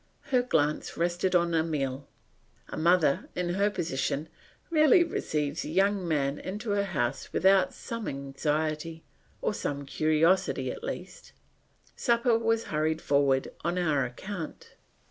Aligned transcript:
Her 0.31 0.41
glance 0.41 0.97
rested 0.97 1.35
on 1.35 1.53
Emile. 1.53 2.07
A 2.69 2.75
mother, 2.75 3.29
in 3.35 3.49
her 3.49 3.69
position, 3.69 4.29
rarely 4.71 5.03
receives 5.03 5.63
a 5.63 5.69
young 5.69 6.07
man 6.07 6.39
into 6.39 6.71
her 6.71 6.85
house 6.85 7.31
without 7.31 7.71
some 7.71 8.07
anxiety 8.07 9.03
or 9.43 9.53
some 9.53 9.85
curiosity 9.85 10.71
at 10.71 10.83
least. 10.83 11.33
Supper 11.95 12.35
was 12.35 12.63
hurried 12.73 12.99
forward 12.99 13.49
on 13.63 13.77
our 13.77 14.03
account. 14.03 14.73